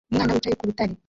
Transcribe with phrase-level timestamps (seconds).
[0.11, 0.93] Umwana wicaye ku rutare